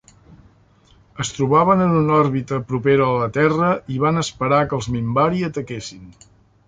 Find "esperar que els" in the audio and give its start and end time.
4.23-4.89